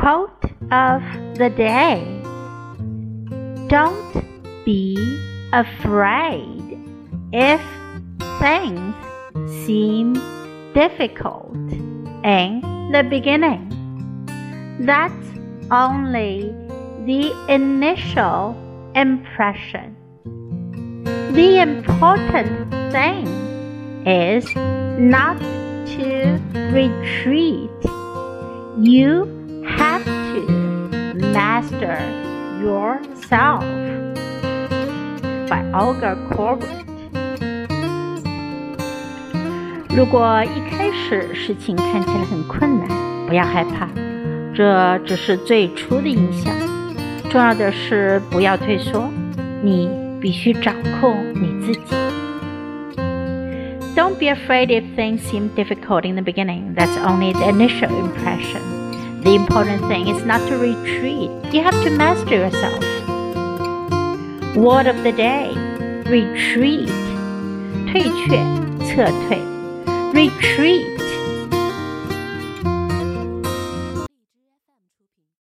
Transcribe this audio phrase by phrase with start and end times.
[0.00, 1.02] Quote of
[1.38, 2.04] the day
[3.68, 4.24] Don't
[4.66, 4.94] be
[5.54, 6.78] afraid
[7.32, 7.62] if
[8.38, 8.94] things
[9.64, 10.12] seem
[10.74, 11.56] difficult
[12.24, 12.60] in
[12.92, 13.72] the beginning.
[14.80, 15.28] That's
[15.70, 16.54] only
[17.06, 18.54] the initial
[18.94, 19.96] impression.
[21.32, 23.26] The important thing
[24.06, 25.38] is not
[25.96, 26.38] to
[26.70, 27.70] retreat.
[28.78, 30.46] You have to
[31.32, 31.98] master
[32.60, 33.64] yourself
[35.48, 36.84] by Olga Korbut。
[39.96, 42.88] 如果一开始事情看起来很困难，
[43.26, 43.88] 不要害怕，
[44.54, 46.52] 这只是最初的印象。
[47.30, 49.08] 重要的是不要退缩，
[49.62, 49.90] 你
[50.20, 51.96] 必须掌控你自己。
[53.96, 56.74] Don't be afraid if things seem difficult in the beginning.
[56.74, 58.75] That's only the initial impression.
[59.25, 61.29] The important thing is not to retreat.
[61.53, 62.83] You have to master yourself.
[64.55, 65.53] Word of the day:
[66.05, 66.89] retreat.
[67.91, 68.39] 退却，
[68.85, 69.39] 撤退。
[70.13, 70.85] retreat